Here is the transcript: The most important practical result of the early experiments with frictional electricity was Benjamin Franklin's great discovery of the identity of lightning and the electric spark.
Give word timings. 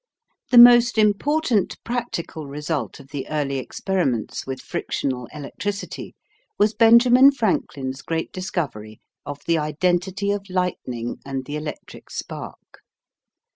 The 0.49 0.57
most 0.57 0.97
important 0.97 1.77
practical 1.83 2.47
result 2.47 2.99
of 2.99 3.09
the 3.09 3.29
early 3.29 3.59
experiments 3.59 4.47
with 4.47 4.59
frictional 4.59 5.27
electricity 5.31 6.15
was 6.57 6.73
Benjamin 6.73 7.29
Franklin's 7.31 8.01
great 8.01 8.33
discovery 8.33 8.99
of 9.27 9.45
the 9.45 9.59
identity 9.59 10.31
of 10.31 10.49
lightning 10.49 11.17
and 11.23 11.45
the 11.45 11.55
electric 11.55 12.09
spark. 12.09 12.81